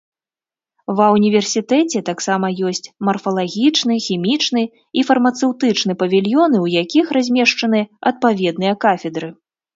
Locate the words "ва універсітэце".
0.99-1.99